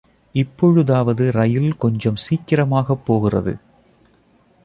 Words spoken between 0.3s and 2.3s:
இப்பொழுதாவது ரயில் கொஞ்சம்